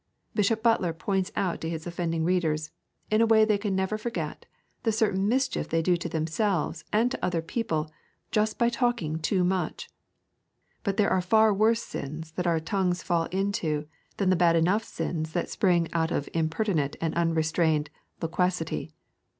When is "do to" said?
5.83-6.09